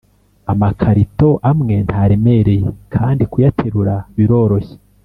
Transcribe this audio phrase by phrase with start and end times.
[0.51, 4.75] Amakarito amwe ntaremereye kandi kuyaterura biroroshye